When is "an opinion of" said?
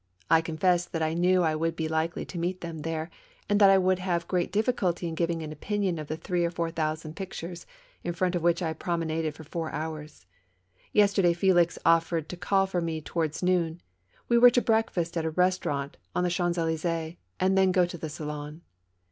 5.43-6.07